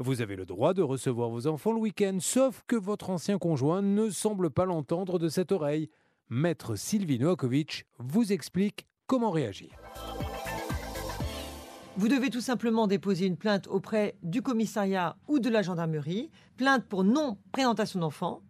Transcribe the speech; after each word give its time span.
Vous 0.00 0.22
avez 0.22 0.36
le 0.36 0.46
droit 0.46 0.74
de 0.74 0.82
recevoir 0.82 1.28
vos 1.28 1.48
enfants 1.48 1.72
le 1.72 1.80
week-end, 1.80 2.18
sauf 2.20 2.62
que 2.68 2.76
votre 2.76 3.10
ancien 3.10 3.36
conjoint 3.36 3.82
ne 3.82 4.10
semble 4.10 4.48
pas 4.48 4.64
l'entendre 4.64 5.18
de 5.18 5.28
cette 5.28 5.50
oreille. 5.50 5.90
Maître 6.28 6.76
Sylvie 6.76 7.18
Noakovic 7.18 7.84
vous 7.98 8.32
explique 8.32 8.86
comment 9.08 9.32
réagir. 9.32 9.70
Vous 11.96 12.06
devez 12.06 12.30
tout 12.30 12.40
simplement 12.40 12.86
déposer 12.86 13.26
une 13.26 13.36
plainte 13.36 13.66
auprès 13.66 14.14
du 14.22 14.40
commissariat 14.40 15.16
ou 15.26 15.40
de 15.40 15.48
la 15.48 15.62
gendarmerie, 15.62 16.30
plainte 16.56 16.84
pour 16.84 17.02
non-présentation 17.02 17.98
d'enfants. 17.98 18.42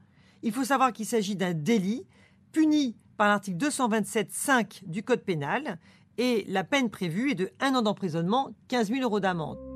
Il 0.42 0.52
faut 0.52 0.64
savoir 0.64 0.92
qu'il 0.92 1.06
s'agit 1.06 1.34
d'un 1.34 1.54
délit 1.54 2.06
puni 2.52 2.94
par 3.16 3.28
l'article 3.28 3.56
227.5 3.56 4.86
du 4.86 5.02
Code 5.02 5.22
pénal 5.22 5.78
et 6.18 6.44
la 6.46 6.62
peine 6.62 6.90
prévue 6.90 7.30
est 7.30 7.36
de 7.36 7.50
1 7.60 7.74
an 7.74 7.80
d'emprisonnement, 7.80 8.50
15 8.68 8.88
000 8.88 9.00
euros 9.00 9.20
d'amende. 9.20 9.67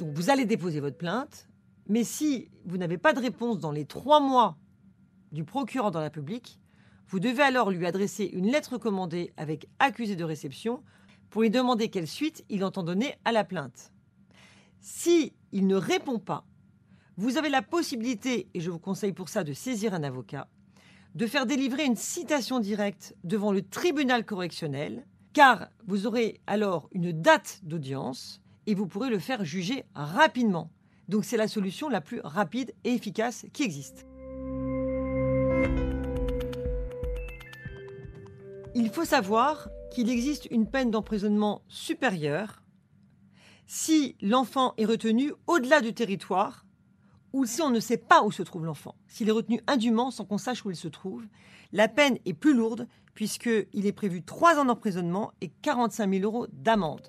Donc 0.00 0.14
vous 0.14 0.30
allez 0.30 0.46
déposer 0.46 0.80
votre 0.80 0.96
plainte, 0.96 1.46
mais 1.86 2.04
si 2.04 2.50
vous 2.64 2.78
n'avez 2.78 2.96
pas 2.96 3.12
de 3.12 3.20
réponse 3.20 3.58
dans 3.58 3.70
les 3.70 3.84
trois 3.84 4.18
mois 4.18 4.56
du 5.30 5.44
procureur 5.44 5.90
dans 5.90 6.00
la 6.00 6.08
publique, 6.08 6.58
vous 7.08 7.20
devez 7.20 7.42
alors 7.42 7.70
lui 7.70 7.84
adresser 7.84 8.24
une 8.24 8.50
lettre 8.50 8.78
commandée 8.78 9.34
avec 9.36 9.68
accusé 9.78 10.16
de 10.16 10.24
réception 10.24 10.82
pour 11.28 11.42
lui 11.42 11.50
demander 11.50 11.90
quelle 11.90 12.06
suite 12.06 12.46
il 12.48 12.64
entend 12.64 12.82
donner 12.82 13.14
à 13.26 13.32
la 13.32 13.44
plainte. 13.44 13.92
Si 14.80 15.34
il 15.52 15.66
ne 15.66 15.76
répond 15.76 16.18
pas, 16.18 16.46
vous 17.18 17.36
avez 17.36 17.50
la 17.50 17.60
possibilité, 17.60 18.48
et 18.54 18.60
je 18.60 18.70
vous 18.70 18.78
conseille 18.78 19.12
pour 19.12 19.28
ça 19.28 19.44
de 19.44 19.52
saisir 19.52 19.92
un 19.92 20.02
avocat, 20.02 20.48
de 21.14 21.26
faire 21.26 21.44
délivrer 21.44 21.84
une 21.84 21.96
citation 21.96 22.58
directe 22.58 23.14
devant 23.22 23.52
le 23.52 23.60
tribunal 23.60 24.24
correctionnel, 24.24 25.06
car 25.34 25.68
vous 25.86 26.06
aurez 26.06 26.40
alors 26.46 26.88
une 26.92 27.12
date 27.12 27.60
d'audience 27.64 28.40
et 28.70 28.74
vous 28.74 28.86
pourrez 28.86 29.10
le 29.10 29.18
faire 29.18 29.44
juger 29.44 29.84
rapidement. 29.96 30.70
Donc 31.08 31.24
c'est 31.24 31.36
la 31.36 31.48
solution 31.48 31.88
la 31.88 32.00
plus 32.00 32.20
rapide 32.22 32.72
et 32.84 32.94
efficace 32.94 33.44
qui 33.52 33.64
existe. 33.64 34.06
Il 38.76 38.88
faut 38.92 39.04
savoir 39.04 39.68
qu'il 39.90 40.08
existe 40.08 40.46
une 40.52 40.70
peine 40.70 40.92
d'emprisonnement 40.92 41.62
supérieure 41.66 42.62
si 43.66 44.14
l'enfant 44.22 44.74
est 44.78 44.84
retenu 44.84 45.32
au-delà 45.48 45.80
du 45.80 45.92
territoire 45.92 46.64
ou 47.32 47.46
si 47.46 47.62
on 47.62 47.70
ne 47.70 47.80
sait 47.80 47.96
pas 47.96 48.22
où 48.22 48.30
se 48.30 48.44
trouve 48.44 48.66
l'enfant. 48.66 48.94
S'il 49.08 49.28
est 49.28 49.32
retenu 49.32 49.60
indûment 49.66 50.12
sans 50.12 50.24
qu'on 50.24 50.38
sache 50.38 50.64
où 50.64 50.70
il 50.70 50.76
se 50.76 50.86
trouve, 50.86 51.26
la 51.72 51.88
peine 51.88 52.18
est 52.24 52.34
plus 52.34 52.54
lourde 52.54 52.86
puisqu'il 53.14 53.86
est 53.86 53.92
prévu 53.92 54.22
3 54.22 54.60
ans 54.60 54.64
d'emprisonnement 54.64 55.32
et 55.40 55.50
45 55.62 56.08
000 56.08 56.22
euros 56.22 56.46
d'amende. 56.52 57.08